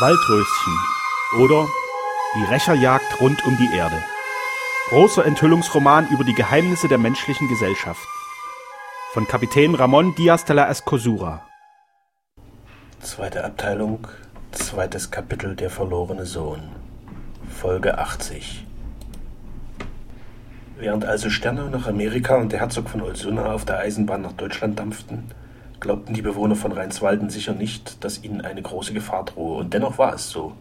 [0.00, 0.78] Waldröschen
[1.40, 1.66] oder
[2.36, 4.00] Die Rächerjagd rund um die Erde.
[4.90, 8.06] Großer Enthüllungsroman über die Geheimnisse der menschlichen Gesellschaft.
[9.12, 11.42] Von Kapitän Ramon Diaz de la Escosura.
[13.00, 14.06] Zweite Abteilung,
[14.52, 16.62] zweites Kapitel Der verlorene Sohn.
[17.60, 18.64] Folge 80.
[20.78, 24.78] Während also Sterne nach Amerika und der Herzog von Olsuna auf der Eisenbahn nach Deutschland
[24.78, 25.32] dampften,
[25.80, 29.98] glaubten die Bewohner von Rheinswalden sicher nicht, dass ihnen eine große Gefahr drohe, und dennoch
[29.98, 30.54] war es so.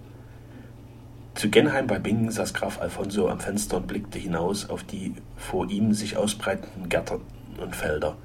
[1.36, 5.70] Zu Genheim bei Bingen saß Graf Alfonso am Fenster und blickte hinaus auf die vor
[5.70, 7.22] ihm sich ausbreitenden Gärten
[7.62, 8.18] und Felder.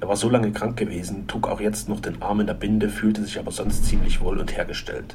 [0.00, 2.88] Er war so lange krank gewesen, trug auch jetzt noch den Arm in der Binde,
[2.88, 5.14] fühlte sich aber sonst ziemlich wohl und hergestellt.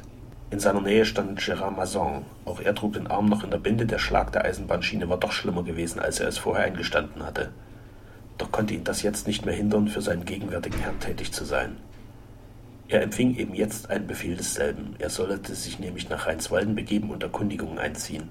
[0.50, 2.24] In seiner Nähe stand Gérard Mazon.
[2.46, 3.84] Auch er trug den Arm noch in der Binde.
[3.84, 7.50] Der Schlag der Eisenbahnschiene war doch schlimmer gewesen, als er es vorher eingestanden hatte.
[8.38, 11.76] Doch konnte ihn das jetzt nicht mehr hindern, für seinen gegenwärtigen Herrn tätig zu sein.
[12.86, 14.94] Er empfing eben jetzt einen Befehl desselben.
[14.98, 18.30] Er sollte sich nämlich nach Rheinswalden begeben und Erkundigungen einziehen.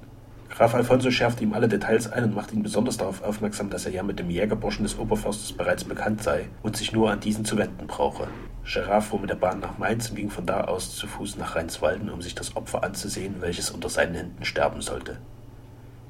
[0.49, 3.91] Graf Alfonso schärfte ihm alle Details ein und machte ihn besonders darauf aufmerksam, dass er
[3.91, 7.57] ja mit dem Jägerburschen des Oberforstes bereits bekannt sei und sich nur an diesen zu
[7.57, 8.27] wenden brauche.
[8.65, 11.55] Gerard fuhr mit der Bahn nach Mainz und ging von da aus zu Fuß nach
[11.55, 15.19] Rheinswalden, um sich das Opfer anzusehen, welches unter seinen Händen sterben sollte.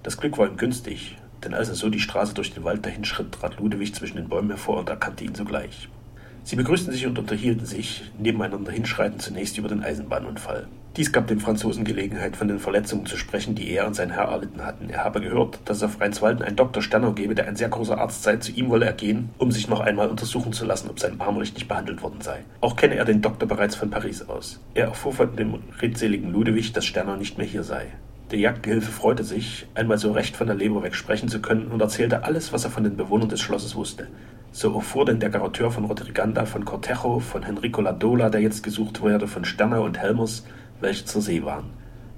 [0.03, 3.31] Das Glück war ihm günstig, denn als er so die Straße durch den Wald dahinschritt,
[3.31, 5.89] trat Ludewig zwischen den Bäumen hervor und erkannte ihn sogleich.
[6.43, 10.67] Sie begrüßten sich und unterhielten sich, nebeneinander hinschreitend zunächst über den Eisenbahnunfall.
[10.97, 14.29] Dies gab dem Franzosen Gelegenheit, von den Verletzungen zu sprechen, die er und sein Herr
[14.29, 14.89] erlitten hatten.
[14.89, 16.81] Er habe gehört, dass auf Rheinswalden einen Dr.
[16.81, 19.67] Sterner gebe, der ein sehr großer Arzt sei, zu ihm wolle er gehen, um sich
[19.67, 22.45] noch einmal untersuchen zu lassen, ob sein Arm richtig behandelt worden sei.
[22.61, 24.59] Auch kenne er den Doktor bereits von Paris aus.
[24.73, 27.91] Er erfuhr von dem redseligen Ludewig, dass Sterner nicht mehr hier sei.
[28.31, 31.79] Der Jagdgehilfe freute sich, einmal so recht von der Leber weg sprechen zu können und
[31.79, 34.07] erzählte alles, was er von den Bewohnern des Schlosses wusste.
[34.51, 38.99] So erfuhr denn der Garateur von Rodriganda, von Cortejo, von Henrico Ladola, der jetzt gesucht
[38.99, 40.43] wurde, von Sterner und Helmers,
[40.81, 41.69] welche zur See waren.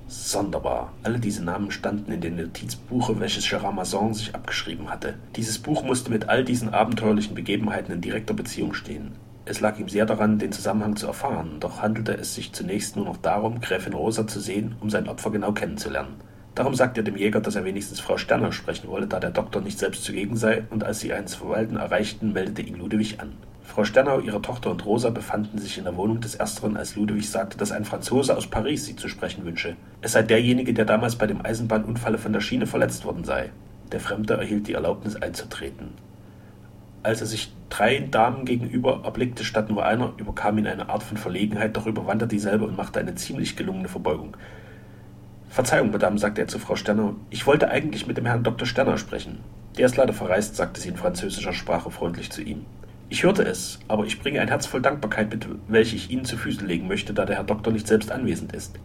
[0.07, 0.93] Sonderbar.
[1.03, 5.13] Alle diese Namen standen in dem Notizbuche, welches Gerard Masson sich abgeschrieben hatte.
[5.35, 9.11] Dieses Buch musste mit all diesen abenteuerlichen Begebenheiten in direkter Beziehung stehen.
[9.49, 13.05] Es lag ihm sehr daran, den Zusammenhang zu erfahren, doch handelte es sich zunächst nur
[13.05, 16.17] noch darum, Gräfin Rosa zu sehen, um sein Opfer genau kennenzulernen.
[16.53, 19.63] Darum sagte er dem Jäger, dass er wenigstens Frau Sterner sprechen wolle, da der Doktor
[19.63, 23.31] nicht selbst zugegen sei, und als sie eines Verwalten erreichten, meldete ihn Ludewig an.
[23.63, 27.27] Frau Sternau, ihre Tochter und Rosa befanden sich in der Wohnung des Ersteren, als Ludewig
[27.27, 29.75] sagte, dass ein Franzose aus Paris sie zu sprechen wünsche.
[30.01, 33.49] Es sei derjenige, der damals bei dem Eisenbahnunfalle von der Schiene verletzt worden sei.
[33.91, 35.95] Der Fremde erhielt die Erlaubnis einzutreten.
[37.01, 41.17] Als er sich drei Damen gegenüber erblickte statt nur einer, überkam ihn eine Art von
[41.17, 44.35] Verlegenheit, doch überwand dieselbe und machte eine ziemlich gelungene Verbeugung.
[45.49, 48.67] Verzeihung, Madame, sagte er zu Frau Sterner, ich wollte eigentlich mit dem Herrn Dr.
[48.67, 49.39] Sterner sprechen.
[49.77, 52.65] Der ist leider verreist, sagte sie in französischer Sprache freundlich zu ihm.
[53.07, 56.37] Ich hörte es, aber ich bringe ein Herz voll Dankbarkeit mit, welche ich Ihnen zu
[56.37, 58.77] Füßen legen möchte, da der Herr Doktor nicht selbst anwesend ist.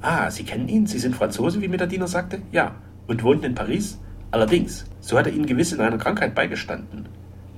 [0.00, 0.86] Ah, Sie kennen ihn?
[0.86, 2.40] Sie sind Franzose, wie mir der Diener sagte?
[2.50, 2.74] Ja.
[3.06, 3.98] Und wohnten in Paris?
[4.30, 4.86] Allerdings.
[5.00, 7.08] So hat er Ihnen gewiss in einer Krankheit beigestanden.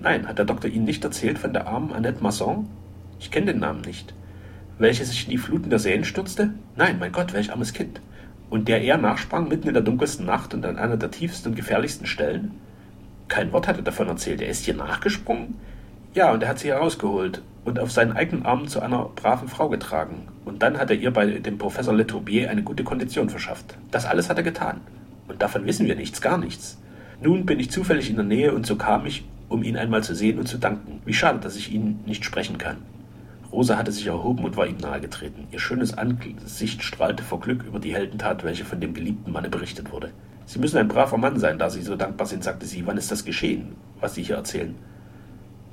[0.04, 2.68] Nein, hat der Doktor Ihnen nicht erzählt von der armen Annette Masson?
[3.18, 4.12] Ich kenne den Namen nicht.
[4.78, 6.50] Welche sich in die Fluten der Seen stürzte?
[6.76, 8.02] Nein, mein Gott, welch armes Kind
[8.50, 11.54] und der er nachsprang mitten in der dunkelsten Nacht und an einer der tiefsten und
[11.54, 12.50] gefährlichsten Stellen?
[13.28, 14.42] Kein Wort hat er davon erzählt.
[14.42, 15.54] Er ist hier nachgesprungen?
[16.12, 19.70] Ja, und er hat sie herausgeholt und auf seinen eigenen Arm zu einer braven Frau
[19.70, 20.28] getragen.
[20.44, 23.78] Und dann hat er ihr bei dem Professor Letourbier eine gute Kondition verschafft.
[23.90, 24.82] Das alles hat er getan.
[25.28, 26.78] Und davon wissen wir nichts, gar nichts.
[27.22, 30.14] Nun bin ich zufällig in der Nähe und so kam ich, um ihn einmal zu
[30.14, 31.00] sehen und zu danken.
[31.04, 32.78] Wie schade, dass ich ihn nicht sprechen kann.
[33.52, 35.46] Rosa hatte sich erhoben und war ihm nahegetreten.
[35.52, 39.92] Ihr schönes Angesicht strahlte vor Glück über die Heldentat, welche von dem geliebten Manne berichtet
[39.92, 40.10] wurde.
[40.46, 42.86] Sie müssen ein braver Mann sein, da Sie so dankbar sind, sagte sie.
[42.86, 44.74] Wann ist das geschehen, was Sie hier erzählen?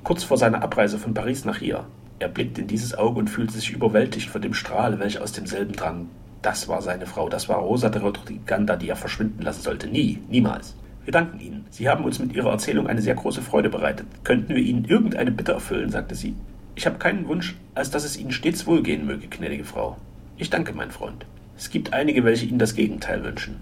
[0.04, 1.84] Kurz vor seiner Abreise von Paris nach hier.
[2.18, 5.72] Er blickte in dieses Auge und fühlte sich überwältigt von dem Strahl, welcher aus demselben
[5.72, 6.08] drang.
[6.40, 9.88] Das war seine Frau, das war Rosa de Rodriganda, die er verschwinden lassen sollte.
[9.88, 10.76] Nie, niemals.
[11.04, 11.66] Wir danken Ihnen.
[11.70, 14.06] Sie haben uns mit Ihrer Erzählung eine sehr große Freude bereitet.
[14.22, 16.34] Könnten wir Ihnen irgendeine Bitte erfüllen, sagte sie.
[16.76, 19.96] Ich habe keinen Wunsch, als dass es Ihnen stets wohlgehen möge, gnädige Frau.
[20.36, 21.26] Ich danke, mein Freund.
[21.56, 23.56] Es gibt einige, welche Ihnen das Gegenteil wünschen.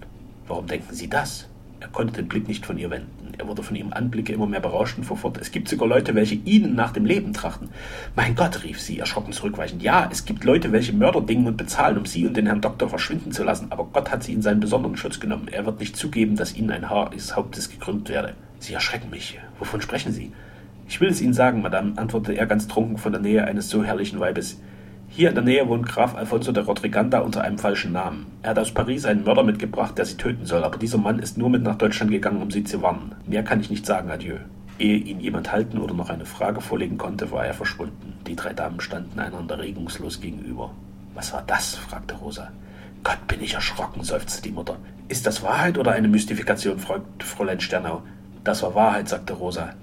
[0.47, 1.47] Warum denken Sie das?
[1.81, 3.33] Er konnte den Blick nicht von ihr wenden.
[3.39, 5.39] Er wurde von ihrem Anblicke immer mehr berauscht und fort.
[5.41, 7.69] Es gibt sogar Leute, welche Ihnen nach dem Leben trachten.
[8.15, 9.81] Mein Gott, rief sie, erschrocken zurückweichend.
[9.81, 12.87] Ja, es gibt Leute, welche Mörder dingen und bezahlen, um Sie und den Herrn Doktor
[12.87, 13.71] verschwinden zu lassen.
[13.71, 15.47] Aber Gott hat sie in seinen besonderen Schutz genommen.
[15.51, 18.35] Er wird nicht zugeben, dass Ihnen ein Haar des Hauptes gekrümmt werde.
[18.59, 19.39] Sie erschrecken mich.
[19.57, 20.31] Wovon sprechen Sie?
[20.87, 23.83] Ich will es Ihnen sagen, Madame, antwortete er ganz trunken von der Nähe eines so
[23.83, 24.61] herrlichen Weibes.
[25.13, 28.27] Hier in der Nähe wohnt Graf Alfonso de Rodriganda unter einem falschen Namen.
[28.43, 31.37] Er hat aus Paris einen Mörder mitgebracht, der sie töten soll, aber dieser Mann ist
[31.37, 33.13] nur mit nach Deutschland gegangen, um sie zu warnen.
[33.27, 34.37] Mehr kann ich nicht sagen, adieu.
[34.79, 38.13] Ehe ihn jemand halten oder noch eine Frage vorlegen konnte, war er verschwunden.
[38.25, 40.71] Die drei Damen standen einander regungslos gegenüber.
[41.13, 41.75] Was war das?
[41.75, 42.49] fragte Rosa.
[43.03, 44.77] Gott, bin ich erschrocken, seufzte die Mutter.
[45.09, 46.79] Ist das Wahrheit oder eine Mystifikation?
[46.79, 48.01] fragte Fräulein Sternau.
[48.45, 49.73] Das war Wahrheit, sagte Rosa.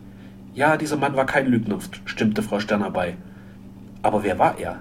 [0.55, 3.19] Ja, dieser Mann war kein Lügner, stimmte Frau Sternau bei.
[4.01, 4.81] Aber wer war er?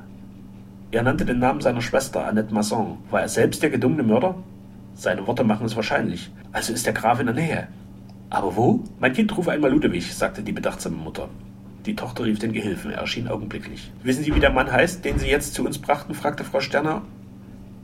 [0.90, 3.00] Er nannte den Namen seiner Schwester, Annette Masson.
[3.10, 4.36] War er selbst der gedummene Mörder?
[4.94, 6.32] Seine Worte machen es wahrscheinlich.
[6.54, 7.68] Also ist der Graf in der Nähe.
[8.30, 8.84] Aber wo?
[9.00, 11.28] Mein Kind rufe einmal Ludewig, sagte die bedachtsame Mutter.
[11.86, 13.92] Die Tochter rief den Gehilfen, er erschien augenblicklich.
[14.04, 16.14] Wissen Sie, wie der Mann heißt, den Sie jetzt zu uns brachten?
[16.14, 17.02] fragte Frau Sterner.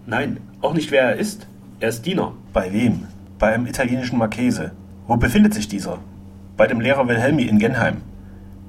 [0.06, 1.48] Nein, auch nicht, wer er ist.
[1.82, 2.34] Er ist Diener.
[2.54, 3.08] Bei wem?
[3.38, 4.72] Bei einem italienischen Marchese.
[5.08, 6.00] Wo befindet sich dieser?
[6.56, 7.98] Bei dem Lehrer Wilhelmi in Genheim.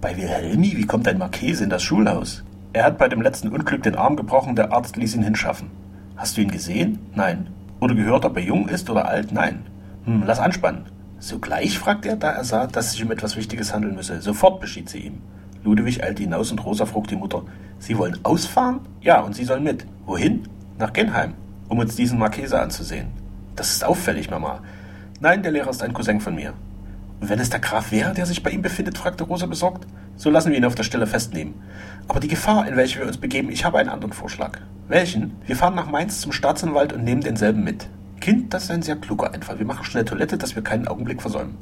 [0.00, 0.74] Bei Wilhelmi?
[0.76, 2.44] Wie kommt ein Marchese in das Schulhaus?
[2.74, 5.70] Er hat bei dem letzten Unglück den Arm gebrochen, der Arzt ließ ihn hinschaffen.
[6.16, 6.98] Hast du ihn gesehen?
[7.14, 7.46] Nein.
[7.78, 9.30] Oder gehört, ob er jung ist oder alt?
[9.30, 9.64] Nein.
[10.06, 10.86] Hm, lass anspannen.
[11.20, 11.78] Sogleich?
[11.78, 14.20] fragte er, da er sah, dass es sich um etwas Wichtiges handeln müsse.
[14.20, 15.20] Sofort beschied sie ihm.
[15.62, 17.44] Ludwig eilte hinaus und Rosa frug die Mutter.
[17.78, 18.80] Sie wollen ausfahren?
[19.00, 19.86] Ja, und Sie sollen mit.
[20.04, 20.48] Wohin?
[20.76, 21.34] Nach Genheim,
[21.68, 23.06] um uns diesen Marchese anzusehen.
[23.54, 24.58] Das ist auffällig, Mama.
[25.20, 26.54] Nein, der Lehrer ist ein Cousin von mir.
[27.24, 29.86] Und wenn es der Graf wäre, der sich bei ihm befindet, fragte Rosa besorgt.
[30.14, 31.54] So lassen wir ihn auf der Stelle festnehmen.
[32.06, 34.58] Aber die Gefahr, in welche wir uns begeben, ich habe einen anderen Vorschlag.
[34.88, 35.32] Welchen?
[35.46, 37.88] Wir fahren nach Mainz zum Staatsanwalt und nehmen denselben mit.
[38.20, 39.58] Kind, das ist ein sehr kluger Einfall.
[39.58, 41.56] Wir machen schnell Toilette, dass wir keinen Augenblick versäumen.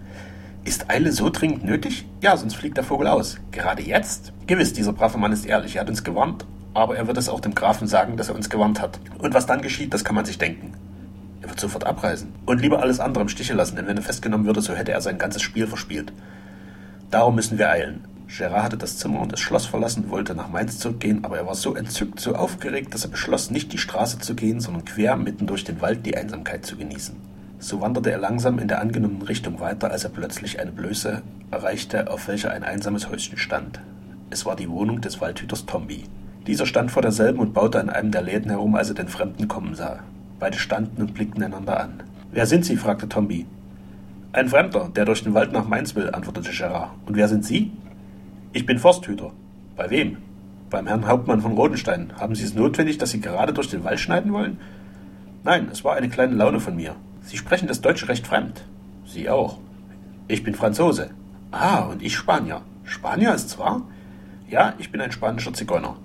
[0.65, 2.09] Ist Eile so dringend nötig?
[2.21, 3.39] Ja, sonst fliegt der Vogel aus.
[3.53, 4.33] Gerade jetzt?
[4.49, 5.77] Gewiss, dieser brave Mann ist ehrlich.
[5.77, 6.45] Er hat uns gewarnt,
[6.75, 8.99] aber er wird es auch dem Grafen sagen, dass er uns gewarnt hat.
[9.19, 10.73] Und was dann geschieht, das kann man sich denken.
[11.43, 14.47] Er wird sofort abreisen und lieber alles andere im Stiche lassen, denn wenn er festgenommen
[14.47, 16.13] würde, so hätte er sein ganzes Spiel verspielt.
[17.11, 18.05] Darum müssen wir eilen.
[18.29, 21.55] Gerard hatte das Zimmer und das Schloss verlassen, wollte nach Mainz zurückgehen, aber er war
[21.55, 25.47] so entzückt, so aufgeregt, dass er beschloss, nicht die Straße zu gehen, sondern quer mitten
[25.47, 27.17] durch den Wald die Einsamkeit zu genießen.
[27.59, 32.11] So wanderte er langsam in der angenommenen Richtung weiter, als er plötzlich eine Blöße erreichte,
[32.11, 33.81] auf welcher ein einsames Häuschen stand.
[34.31, 36.05] Es war die Wohnung des Waldhüters Tombi.
[36.47, 39.47] Dieser stand vor derselben und baute an einem der Läden herum, als er den Fremden
[39.47, 40.01] kommen sah.
[40.43, 42.03] Beide standen und blickten einander an.
[42.33, 42.77] Wer sind Sie?
[42.77, 43.47] fragte Tombi.
[44.33, 46.91] Ein Fremder, der durch den Wald nach Mainz will, antwortete Gerard.
[47.07, 47.71] Und wer sind Sie?
[48.53, 49.31] Ich bin Forsthüter.
[49.77, 50.17] Bei wem?
[50.69, 52.15] Beim Herrn Hauptmann von Rodenstein.
[52.19, 54.59] Haben Sie es notwendig, dass Sie gerade durch den Wald schneiden wollen?
[55.45, 56.97] Nein, es war eine kleine Laune von mir.
[57.21, 58.65] Sie sprechen das Deutsche recht fremd.
[59.07, 59.59] Sie auch.
[60.27, 61.11] Ich bin Franzose.
[61.53, 62.63] Ah, und ich Spanier.
[62.83, 63.83] Spanier ist's wahr?
[64.51, 65.99] Ja, ich bin ein spanischer Zigeuner.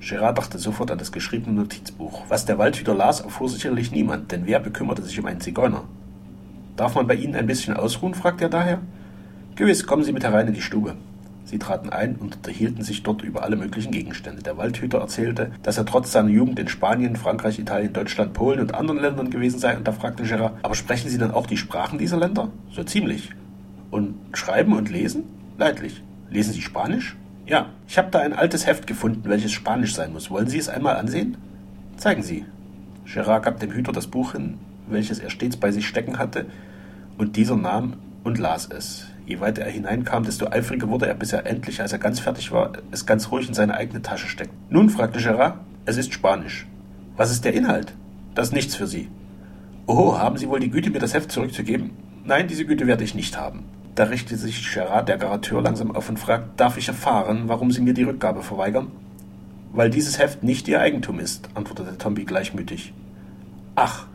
[0.00, 2.24] Gerard dachte sofort an das geschriebene Notizbuch.
[2.28, 5.84] Was der Waldhüter las, erfuhr sicherlich niemand, denn wer bekümmerte sich um einen Zigeuner?
[6.76, 8.14] Darf man bei Ihnen ein bisschen ausruhen?
[8.14, 8.78] fragte er daher.
[9.56, 10.96] Gewiss, kommen Sie mit herein in die Stube.
[11.46, 14.42] Sie traten ein und unterhielten sich dort über alle möglichen Gegenstände.
[14.42, 18.74] Der Waldhüter erzählte, dass er trotz seiner Jugend in Spanien, Frankreich, Italien, Deutschland, Polen und
[18.74, 19.76] anderen Ländern gewesen sei.
[19.76, 22.50] Und da fragte Gerard, aber sprechen Sie dann auch die Sprachen dieser Länder?
[22.72, 23.30] So ziemlich.
[23.92, 25.22] Und schreiben und lesen?
[25.56, 26.02] Leidlich.
[26.30, 27.16] Lesen Sie Spanisch?
[27.46, 30.30] Ja, ich habe da ein altes Heft gefunden, welches Spanisch sein muss.
[30.30, 31.36] Wollen Sie es einmal ansehen?
[31.96, 32.44] Zeigen Sie.
[33.04, 34.58] Gerard gab dem Hüter das Buch hin,
[34.88, 36.46] welches er stets bei sich stecken hatte,
[37.18, 37.94] und dieser nahm
[38.24, 39.06] und las es.
[39.26, 42.50] Je weiter er hineinkam, desto eifriger wurde er, bis er endlich, als er ganz fertig
[42.50, 44.54] war, es ganz ruhig in seine eigene Tasche steckte.
[44.68, 46.66] Nun, fragte Gerard, es ist Spanisch.
[47.16, 47.94] Was ist der Inhalt?
[48.34, 49.08] Das ist nichts für Sie.
[49.86, 51.90] Oh, haben Sie wohl die Güte, mir das Heft zurückzugeben?
[52.24, 53.64] Nein, diese Güte werde ich nicht haben.
[53.96, 57.80] Da richtete sich Gerard, der Garateur, langsam auf und fragt, darf ich erfahren, warum Sie
[57.80, 58.88] mir die Rückgabe verweigern?
[59.72, 62.92] Weil dieses Heft nicht Ihr Eigentum ist, antwortete Tombi gleichmütig.
[63.74, 64.06] Ach,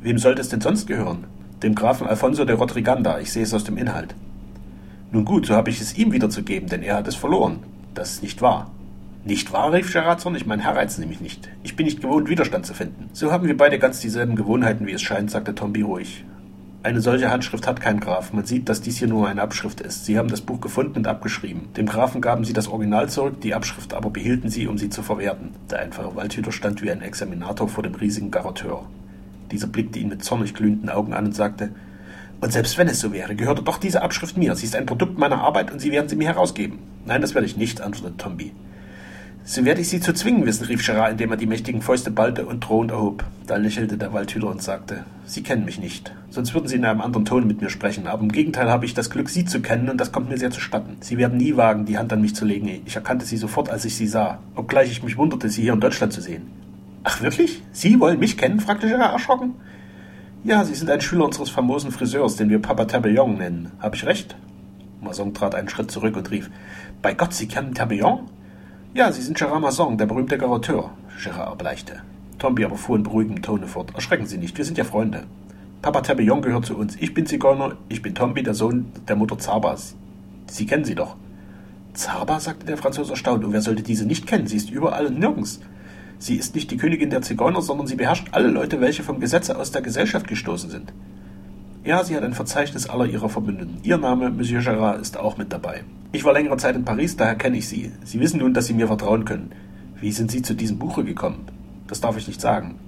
[0.00, 1.24] wem sollte es denn sonst gehören?
[1.62, 4.16] Dem Grafen Alfonso de Rodriganda, ich sehe es aus dem Inhalt.
[5.12, 7.60] Nun gut, so habe ich es ihm wiederzugeben, denn er hat es verloren.
[7.94, 8.72] Das ist nicht wahr.
[9.24, 11.48] Nicht wahr, rief Gerard zornig, mein Herr reizt nämlich nicht.
[11.62, 13.08] Ich bin nicht gewohnt, Widerstand zu finden.
[13.12, 16.24] So haben wir beide ganz dieselben Gewohnheiten, wie es scheint, sagte Tomby ruhig.
[16.88, 18.32] Eine solche Handschrift hat kein Graf.
[18.32, 20.06] Man sieht, dass dies hier nur eine Abschrift ist.
[20.06, 21.68] Sie haben das Buch gefunden und abgeschrieben.
[21.76, 25.02] Dem Grafen gaben Sie das Original zurück, die Abschrift aber behielten Sie, um sie zu
[25.02, 25.50] verwerten.
[25.70, 28.86] Der einfache Waldhüter stand wie ein Examinator vor dem riesigen Garateur.
[29.52, 31.72] Dieser blickte ihn mit zornig glühenden Augen an und sagte,
[32.40, 34.54] und selbst wenn es so wäre, gehörte doch diese Abschrift mir.
[34.54, 36.78] Sie ist ein Produkt meiner Arbeit und Sie werden sie mir herausgeben.
[37.04, 38.54] Nein, das werde ich nicht, antwortete Tomby.
[39.50, 42.44] So werde ich Sie zu zwingen wissen, rief Gerard, indem er die mächtigen Fäuste ballte
[42.44, 43.24] und drohend erhob.
[43.46, 46.12] Da lächelte der Waldhüter und sagte, Sie kennen mich nicht.
[46.28, 48.08] Sonst würden Sie in einem anderen Ton mit mir sprechen.
[48.08, 50.50] Aber im Gegenteil habe ich das Glück, Sie zu kennen und das kommt mir sehr
[50.50, 50.98] zustatten.
[51.00, 52.68] Sie werden nie wagen, die Hand an mich zu legen.
[52.84, 54.38] Ich erkannte Sie sofort, als ich Sie sah.
[54.54, 56.42] Obgleich ich mich wunderte, Sie hier in Deutschland zu sehen.
[57.04, 57.62] Ach wirklich?
[57.72, 58.60] Sie wollen mich kennen?
[58.60, 59.54] fragte Gerard erschrocken.
[60.44, 63.72] Ja, Sie sind ein Schüler unseres famosen Friseurs, den wir Papa Tabillon nennen.
[63.78, 64.36] Habe ich recht?
[65.00, 66.50] Masson trat einen Schritt zurück und rief,
[67.00, 68.28] Bei Gott, Sie kennen Tabillon?
[68.94, 70.90] Ja, Sie sind Gerard Masson, der berühmte Garateur.
[71.22, 72.00] Gerard erbleichte.
[72.38, 73.94] Tomby aber fuhr in beruhigendem Tone fort.
[73.94, 75.24] Erschrecken Sie nicht, wir sind ja Freunde.
[75.82, 76.96] Papa Tabillon gehört zu uns.
[76.96, 79.94] Ich bin Zigeuner, ich bin Tomby, der Sohn der Mutter Zabas.
[80.46, 81.16] Sie kennen sie doch.
[81.92, 83.44] Zaba, sagte der Franzose erstaunt.
[83.44, 84.46] Und wer sollte diese nicht kennen?
[84.46, 85.60] Sie ist überall und nirgends.
[86.18, 89.58] Sie ist nicht die Königin der Zigeuner, sondern sie beherrscht alle Leute, welche vom Gesetze
[89.58, 90.92] aus der Gesellschaft gestoßen sind.
[91.88, 93.78] Ja, sie hat ein Verzeichnis aller ihrer Verbündeten.
[93.82, 95.84] Ihr Name, Monsieur Gerard, ist auch mit dabei.
[96.12, 97.90] Ich war längere Zeit in Paris, daher kenne ich Sie.
[98.04, 99.52] Sie wissen nun, dass Sie mir vertrauen können.
[99.98, 101.46] Wie sind Sie zu diesem Buche gekommen?
[101.86, 102.78] Das darf ich nicht sagen.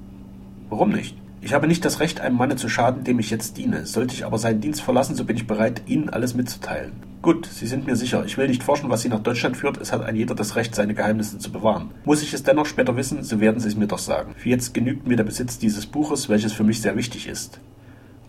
[0.69, 1.17] Warum nicht?
[1.41, 3.87] Ich habe nicht das Recht, einem Manne zu schaden, dem ich jetzt diene.
[3.87, 6.93] Sollte ich aber seinen Dienst verlassen, so bin ich bereit, Ihnen alles mitzuteilen.
[7.23, 8.27] Gut, Sie sind mir sicher.
[8.27, 9.79] Ich will nicht forschen, was Sie nach Deutschland führt.
[9.79, 11.93] Es hat ein jeder das Recht, seine Geheimnisse zu bewahren.
[12.05, 14.35] Muss ich es dennoch später wissen, so werden Sie es mir doch sagen.
[14.37, 17.61] Für jetzt genügt mir der Besitz dieses Buches, welches für mich sehr wichtig ist.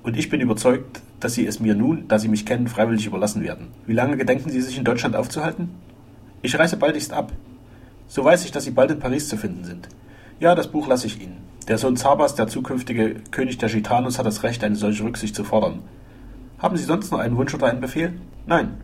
[0.04, 3.44] Und ich bin überzeugt, dass Sie es mir nun, da Sie mich kennen, freiwillig überlassen
[3.44, 3.68] werden.
[3.86, 5.70] Wie lange gedenken Sie, sich in Deutschland aufzuhalten?
[6.42, 7.32] Ich reise baldigst ab.
[8.08, 9.88] So weiß ich, dass Sie bald in Paris zu finden sind.
[10.40, 11.38] Ja, das Buch lasse ich Ihnen.
[11.68, 15.44] Der Sohn Zabas, der zukünftige König der Gitanos, hat das Recht, eine solche Rücksicht zu
[15.44, 15.84] fordern.
[16.58, 18.14] Haben Sie sonst noch einen Wunsch oder einen Befehl?
[18.48, 18.82] Nein.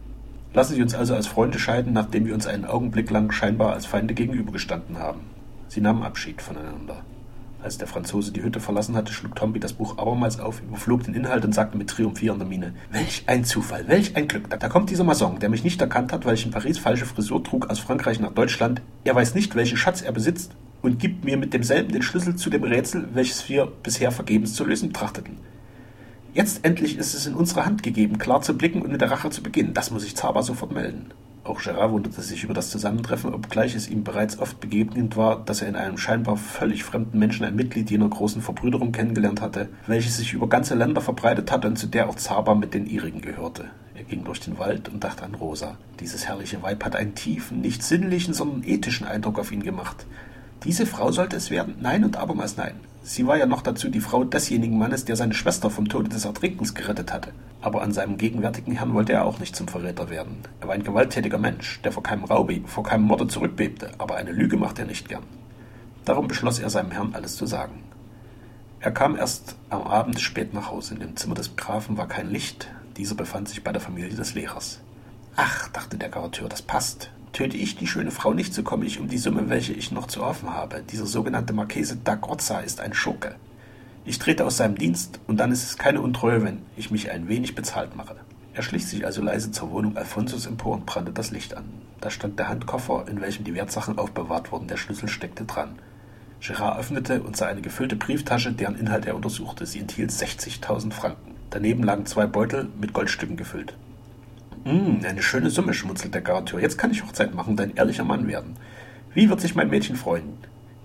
[0.54, 3.88] Lassen Sie uns also als Freunde scheiden, nachdem wir uns einen Augenblick lang scheinbar als
[3.88, 5.22] Feinde gegenübergestanden haben.
[5.68, 7.04] Sie nahmen Abschied voneinander.
[7.64, 11.16] Als der Franzose die Hütte verlassen hatte, schlug Tomby das Buch abermals auf, überflog den
[11.16, 14.50] Inhalt und sagte mit triumphierender Miene: Welch ein Zufall, welch ein Glück!
[14.50, 17.44] Da kommt dieser Mason, der mich nicht erkannt hat, weil ich in Paris falsche Frisur
[17.44, 18.82] trug, aus Frankreich nach Deutschland.
[19.04, 20.52] Er weiß nicht, welchen Schatz er besitzt
[20.84, 24.64] und gibt mir mit demselben den Schlüssel zu dem Rätsel, welches wir bisher vergebens zu
[24.64, 25.38] lösen trachteten.
[26.34, 29.32] Jetzt endlich ist es in unsere Hand gegeben, klar zu blicken und mit der Rache
[29.32, 29.74] zu beginnen.
[29.74, 31.12] Das muss ich Zaba sofort melden.
[31.48, 35.62] Auch Gerard wunderte sich über das Zusammentreffen, obgleich es ihm bereits oft begegnet war, dass
[35.62, 40.10] er in einem scheinbar völlig fremden Menschen ein Mitglied jener großen Verbrüderung kennengelernt hatte, welche
[40.10, 43.70] sich über ganze Länder verbreitet hatte und zu der auch Zaba mit den ihrigen gehörte.
[43.96, 45.78] Er ging durch den Wald und dachte an Rosa.
[46.02, 50.06] Dieses herrliche Weib hat einen tiefen, nicht sinnlichen, sondern ethischen Eindruck auf ihn gemacht.
[50.64, 51.76] Diese Frau sollte es werden.
[51.80, 52.80] Nein und abermals nein.
[53.04, 56.26] Sie war ja noch dazu die Frau desjenigen Mannes, der seine Schwester vom Tode des
[56.26, 57.32] Ertrinkens gerettet hatte.
[57.62, 60.40] Aber an seinem gegenwärtigen Herrn wollte er auch nicht zum Verräter werden.
[60.60, 64.32] Er war ein gewalttätiger Mensch, der vor keinem Raube, vor keinem Morde zurückbebte, aber eine
[64.32, 65.24] Lüge machte er nicht gern.
[66.04, 67.84] Darum beschloss er seinem Herrn alles zu sagen.
[68.80, 70.96] Er kam erst am Abend spät nach Hause.
[70.96, 72.68] In dem Zimmer des Grafen war kein Licht.
[72.98, 74.82] Dieser befand sich bei der Familie des Lehrers.
[75.36, 77.10] Ach, dachte der Garateur, das passt.
[77.38, 80.08] Töte ich die schöne Frau nicht, so komme ich um die Summe, welche ich noch
[80.08, 80.82] zu offen habe.
[80.82, 83.36] Dieser sogenannte Marchese da Grozza ist ein Schurke.
[84.06, 87.28] Ich trete aus seinem Dienst, und dann ist es keine Untreue, wenn ich mich ein
[87.28, 88.16] wenig bezahlt mache.
[88.56, 91.66] Er schlich sich also leise zur Wohnung Alfonsos empor und brannte das Licht an.
[92.02, 94.68] Da stand der Handkoffer, in welchem die Wertsachen aufbewahrt wurden.
[94.68, 95.78] Der Schlüssel steckte dran.
[96.40, 99.68] Gerard öffnete und sah eine gefüllte Brieftasche, deren Inhalt er untersuchte.
[99.68, 101.36] Sie enthielt 60.000 Franken.
[101.52, 103.76] Daneben lagen zwei Beutel mit Goldstücken gefüllt.
[104.68, 106.60] Hm, eine schöne Summe, schmunzelt der Garateur.
[106.60, 108.58] Jetzt kann ich Hochzeit machen, dein ehrlicher Mann werden.
[109.14, 110.34] Wie wird sich mein Mädchen freuen?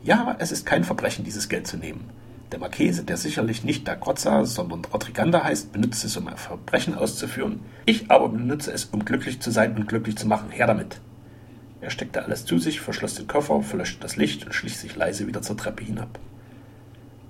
[0.05, 2.09] Ja, es ist kein Verbrechen, dieses Geld zu nehmen.
[2.53, 6.95] Der Marchese, der sicherlich nicht da Grozza, sondern Rodriganda heißt, benutzt es, um ein Verbrechen
[6.95, 7.59] auszuführen.
[7.85, 10.51] Ich aber benutze es, um glücklich zu sein und glücklich zu machen.
[10.51, 11.01] Her damit.
[11.81, 15.27] Er steckte alles zu sich, verschloss den Koffer, verlöschte das Licht und schlich sich leise
[15.27, 16.21] wieder zur Treppe hinab.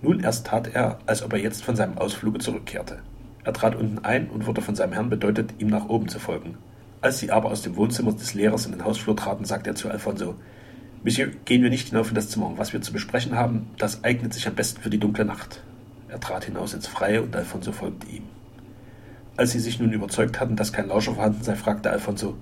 [0.02, 2.98] Nun erst tat er, als ob er jetzt von seinem Ausfluge zurückkehrte.
[3.44, 6.58] Er trat unten ein und wurde von seinem Herrn bedeutet, ihm nach oben zu folgen.
[7.00, 9.90] Als sie aber aus dem Wohnzimmer des Lehrers in den Hausflur traten, sagte er zu
[9.90, 10.36] Alfonso,
[11.02, 12.52] Monsieur, gehen wir nicht hinauf in das Zimmer.
[12.56, 15.64] Was wir zu besprechen haben, das eignet sich am besten für die dunkle Nacht.
[16.08, 18.22] Er trat hinaus ins Freie und Alfonso folgte ihm.
[19.36, 22.36] Als sie sich nun überzeugt hatten, dass kein Lauscher vorhanden sei, fragte Alfonso,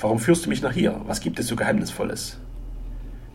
[0.00, 1.00] Warum führst du mich nach hier?
[1.06, 2.38] Was gibt es so Geheimnisvolles?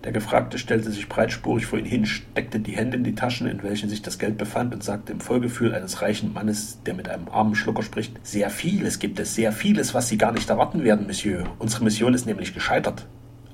[0.04, 3.64] Der Gefragte stellte sich breitspurig vor ihn hin, steckte die Hände in die Taschen, in
[3.64, 7.28] welchen sich das Geld befand, und sagte im Vollgefühl eines reichen Mannes, der mit einem
[7.30, 11.08] armen Schlucker spricht, Sehr vieles gibt es, sehr vieles, was Sie gar nicht erwarten werden,
[11.08, 11.46] Monsieur.
[11.60, 13.08] Unsere Mission ist nämlich gescheitert.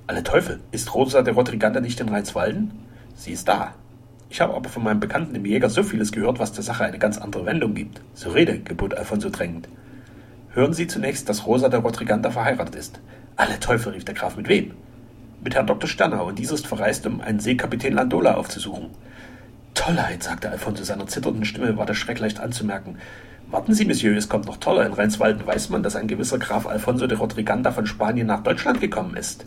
[0.05, 2.71] Alle Teufel, ist Rosa der Rodriganda nicht in Rheinswalden?
[3.15, 3.73] Sie ist da.
[4.29, 6.99] Ich habe aber von meinem Bekannten dem Jäger so vieles gehört, was der Sache eine
[6.99, 8.01] ganz andere Wendung gibt.
[8.15, 9.69] So rede, gebot Alfonso drängend.
[10.49, 12.99] Hören Sie zunächst, dass Rosa der Rodriganda verheiratet ist.
[13.37, 14.71] Alle Teufel, rief der Graf, mit wem?
[15.41, 15.89] Mit Herrn Dr.
[15.89, 18.89] Sternau und dieser ist verreist, um einen Seekapitän Landola aufzusuchen.
[19.73, 22.97] Tollheit, sagte Alfonso seiner zitternden Stimme, war der Schreck leicht anzumerken.
[23.49, 24.85] Warten Sie, Monsieur, es kommt noch toller.
[24.85, 28.81] In Rheinswalden weiß man, dass ein gewisser Graf Alfonso de Rodriganda von Spanien nach Deutschland
[28.81, 29.45] gekommen ist.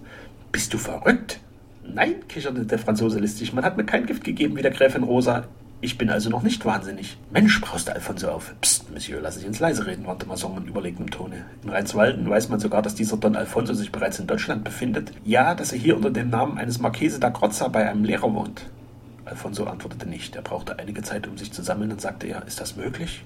[0.52, 1.40] Bist du verrückt?
[1.84, 5.44] Nein, kicherte der Franzose listig, man hat mir kein Gift gegeben wie der Gräfin Rosa.
[5.82, 7.18] Ich bin also noch nicht wahnsinnig.
[7.30, 8.54] Mensch, brauste Alfonso auf.
[8.62, 11.44] Psst, Monsieur, lassen Sie uns leise reden, warnte Masson in überlegenem Tone.
[11.62, 15.12] In Rheinswalden weiß man sogar, dass dieser Don Alfonso sich bereits in Deutschland befindet.
[15.24, 18.62] Ja, dass er hier unter dem Namen eines Marchese da Grozza bei einem Lehrer wohnt.
[19.26, 20.34] Alfonso antwortete nicht.
[20.34, 23.24] Er brauchte einige Zeit, um sich zu sammeln, und sagte er, ist das möglich?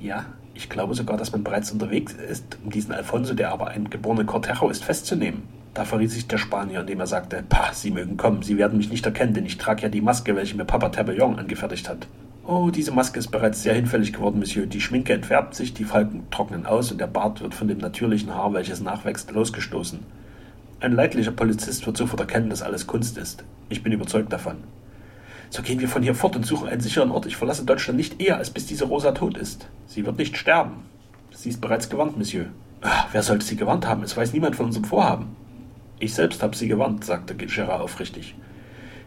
[0.00, 3.88] Ja, ich glaube sogar, dass man bereits unterwegs ist, um diesen Alfonso, der aber ein
[3.88, 5.44] geborener Cortejo ist, festzunehmen.
[5.78, 8.90] Da verriet sich der Spanier, indem er sagte, Pah, Sie mögen kommen, Sie werden mich
[8.90, 12.08] nicht erkennen, denn ich trage ja die Maske, welche mir Papa Tabellon angefertigt hat.
[12.44, 14.66] Oh, diese Maske ist bereits sehr hinfällig geworden, Monsieur.
[14.66, 18.34] Die Schminke entfärbt sich, die Falken trocknen aus und der Bart wird von dem natürlichen
[18.34, 20.00] Haar, welches nachwächst, losgestoßen.
[20.80, 23.44] Ein leidlicher Polizist wird sofort erkennen, dass alles Kunst ist.
[23.68, 24.56] Ich bin überzeugt davon.
[25.48, 27.26] So gehen wir von hier fort und suchen einen sicheren Ort.
[27.26, 29.68] Ich verlasse Deutschland nicht eher, als bis diese Rosa tot ist.
[29.86, 30.86] Sie wird nicht sterben.
[31.30, 32.46] Sie ist bereits gewarnt, Monsieur.
[32.80, 34.02] Ach, wer sollte sie gewarnt haben?
[34.02, 35.36] Es weiß niemand von unserem Vorhaben.
[36.00, 38.34] Ich selbst habe sie gewarnt, sagte Gerard aufrichtig.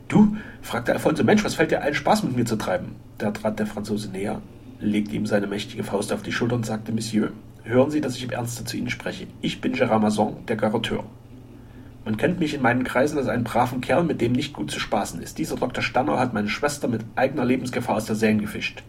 [0.07, 0.35] Du?
[0.61, 1.23] fragte Alfonso.
[1.23, 2.95] Mensch, was fällt dir ein, Spaß mit mir zu treiben?
[3.17, 4.41] Da trat der Franzose näher,
[4.79, 7.31] legte ihm seine mächtige Faust auf die Schulter und sagte, Monsieur,
[7.63, 9.27] hören Sie, dass ich im Ernste zu Ihnen spreche.
[9.41, 11.05] Ich bin Gérard Masson, der Garateur.
[12.03, 14.79] Man kennt mich in meinen Kreisen als einen braven Kerl, mit dem nicht gut zu
[14.79, 15.37] spaßen ist.
[15.37, 15.83] Dieser Dr.
[15.83, 18.83] Stanner hat meine Schwester mit eigener Lebensgefahr aus der Seine gefischt.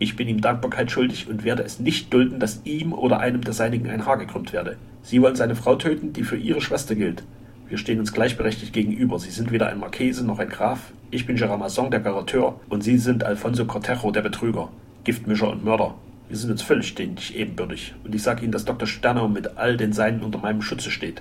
[0.00, 3.54] Ich bin ihm Dankbarkeit schuldig und werde es nicht dulden, dass ihm oder einem der
[3.54, 4.76] Seinigen ein Haar gekrümmt werde.
[5.02, 7.24] Sie wollen seine Frau töten, die für Ihre Schwester gilt.
[7.68, 9.18] Wir stehen uns gleichberechtigt gegenüber.
[9.18, 10.92] Sie sind weder ein Marchese noch ein Graf.
[11.10, 14.70] Ich bin Gérard Masson, der Garateur, und Sie sind Alfonso Cortejo, der Betrüger,
[15.04, 15.94] Giftmischer und Mörder.
[16.30, 17.94] Wir sind uns völlig ständig ebenbürtig.
[18.04, 18.88] Und ich sage Ihnen, dass Dr.
[18.88, 21.20] Sterner mit all den Seinen unter meinem Schutze steht.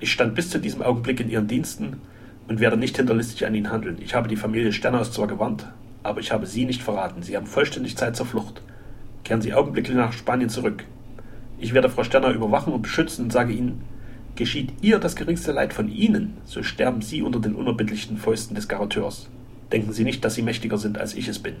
[0.00, 2.02] Ich stand bis zu diesem Augenblick in Ihren Diensten
[2.46, 3.96] und werde nicht hinterlistig an Ihnen handeln.
[4.02, 5.66] Ich habe die Familie Sternaus zwar gewarnt,
[6.02, 7.22] aber ich habe Sie nicht verraten.
[7.22, 8.60] Sie haben vollständig Zeit zur Flucht.
[9.24, 10.84] Kehren Sie augenblicklich nach Spanien zurück.
[11.58, 13.82] Ich werde Frau Sterner überwachen und beschützen und sage Ihnen,
[14.38, 18.68] geschieht ihr das geringste Leid von Ihnen, so sterben Sie unter den unerbittlichen Fäusten des
[18.68, 19.28] Garateurs.
[19.72, 21.56] Denken Sie nicht, dass Sie mächtiger sind, als ich es bin.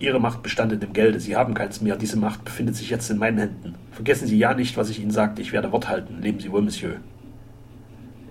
[0.00, 3.08] Ihre Macht bestand in dem Gelde, Sie haben keins mehr, diese Macht befindet sich jetzt
[3.08, 3.76] in meinen Händen.
[3.92, 6.20] Vergessen Sie ja nicht, was ich Ihnen sagte, ich werde Wort halten.
[6.20, 6.96] Leben Sie wohl, Monsieur.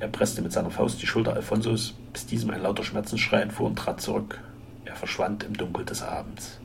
[0.02, 3.78] Er presste mit seiner Faust die Schulter Alfonsos, bis diesem ein lauter Schmerzensschrei entfuhr und
[3.78, 4.42] trat zurück.
[4.84, 6.60] Er verschwand im Dunkel des Abends.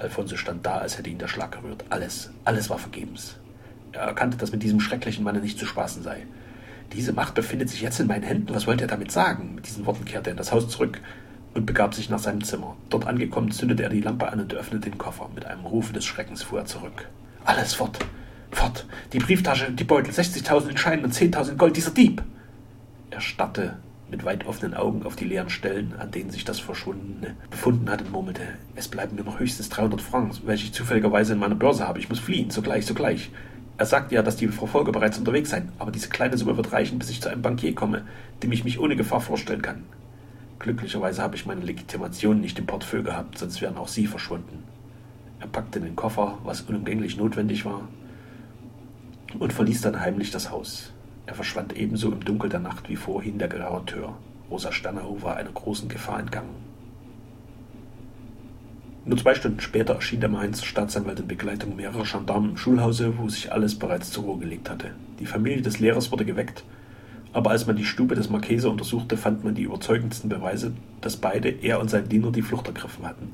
[0.00, 1.84] Alfonso stand da, als hätte ihn der Schlag gerührt.
[1.90, 3.36] Alles, alles war vergebens.
[3.94, 6.26] Er erkannte, dass mit diesem schrecklichen Manne nicht zu spaßen sei.
[6.92, 8.54] Diese Macht befindet sich jetzt in meinen Händen.
[8.54, 9.54] Was wollte er damit sagen?
[9.54, 11.00] Mit diesen Worten kehrte er in das Haus zurück
[11.54, 12.76] und begab sich nach seinem Zimmer.
[12.90, 15.30] Dort angekommen, zündete er die Lampe an und öffnete den Koffer.
[15.34, 17.08] Mit einem Rufe des Schreckens fuhr er zurück.
[17.44, 17.98] Alles fort!
[18.50, 18.86] Fort!
[19.12, 22.22] Die Brieftasche, die Beutel, 60.000 in Scheinen und 10.000 Gold, dieser Dieb!
[23.10, 23.76] Er starrte
[24.10, 28.04] mit weit offenen Augen auf die leeren Stellen, an denen sich das Verschwundene befunden hatte,
[28.04, 28.42] und murmelte,
[28.74, 31.98] es bleiben mir noch höchstens 300 Francs, welche ich zufälligerweise in meiner Börse habe.
[31.98, 33.30] Ich muss fliehen, sogleich, sogleich.
[33.76, 36.98] Er sagte ja, dass die Verfolger bereits unterwegs seien, aber diese kleine Summe wird reichen,
[36.98, 38.02] bis ich zu einem Bankier komme,
[38.42, 39.82] dem ich mich ohne Gefahr vorstellen kann.
[40.60, 44.62] Glücklicherweise habe ich meine Legitimation nicht im Portfolio gehabt, sonst wären auch sie verschwunden.
[45.40, 47.88] Er packte den Koffer, was unumgänglich notwendig war,
[49.40, 50.92] und verließ dann heimlich das Haus.
[51.26, 54.16] Er verschwand ebenso im Dunkel der Nacht wie vorhin der Garateur.
[54.50, 56.73] Rosa Sternau war einer großen Gefahr entgangen.
[59.06, 63.28] Nur zwei Stunden später erschien der Mainzer Staatsanwalt in Begleitung mehrerer Gendarmen im Schulhause, wo
[63.28, 64.92] sich alles bereits zur Ruhe gelegt hatte.
[65.20, 66.64] Die Familie des Lehrers wurde geweckt,
[67.34, 71.50] aber als man die Stube des Marchese untersuchte, fand man die überzeugendsten Beweise, dass beide,
[71.50, 73.32] er und sein Diener, die Flucht ergriffen hatten.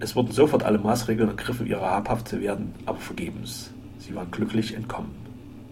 [0.00, 3.72] Es wurden sofort alle Maßregeln ergriffen, ihrer habhaft zu werden, aber vergebens.
[3.98, 5.27] Sie waren glücklich entkommen.